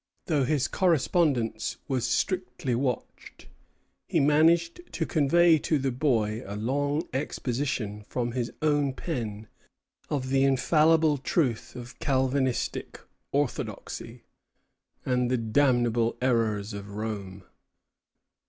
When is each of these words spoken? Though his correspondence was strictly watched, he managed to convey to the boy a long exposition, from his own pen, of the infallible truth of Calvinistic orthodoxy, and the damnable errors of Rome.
Though 0.25 0.45
his 0.45 0.67
correspondence 0.67 1.77
was 1.87 2.07
strictly 2.07 2.73
watched, 2.73 3.45
he 4.07 4.19
managed 4.19 4.81
to 4.93 5.05
convey 5.05 5.59
to 5.59 5.77
the 5.77 5.91
boy 5.91 6.41
a 6.43 6.55
long 6.55 7.07
exposition, 7.13 8.03
from 8.09 8.31
his 8.31 8.51
own 8.63 8.93
pen, 8.95 9.47
of 10.09 10.29
the 10.29 10.43
infallible 10.43 11.19
truth 11.19 11.75
of 11.75 11.99
Calvinistic 11.99 12.99
orthodoxy, 13.31 14.23
and 15.05 15.29
the 15.29 15.37
damnable 15.37 16.17
errors 16.19 16.73
of 16.73 16.89
Rome. 16.89 17.43